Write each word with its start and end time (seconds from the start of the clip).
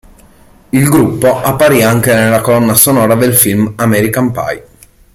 Il 0.71 0.89
gruppo 0.89 1.41
apparì 1.43 1.83
anche 1.83 2.11
nella 2.15 2.41
colonna 2.41 2.73
sonora 2.73 3.13
del 3.13 3.35
film 3.35 3.71
"American 3.75 4.31
Pie". 4.31 4.67